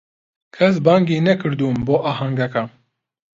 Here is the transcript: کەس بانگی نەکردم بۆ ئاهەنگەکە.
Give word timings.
کەس 0.55 0.75
بانگی 0.85 1.23
نەکردم 1.27 1.75
بۆ 1.87 1.95
ئاهەنگەکە. 2.03 2.63